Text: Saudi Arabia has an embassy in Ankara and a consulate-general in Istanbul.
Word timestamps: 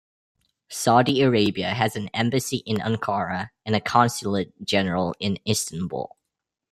Saudi 0.71 1.21
Arabia 1.21 1.75
has 1.75 1.95
an 1.95 2.07
embassy 2.11 2.63
in 2.65 2.77
Ankara 2.77 3.51
and 3.67 3.75
a 3.75 3.79
consulate-general 3.79 5.13
in 5.19 5.37
Istanbul. 5.47 6.17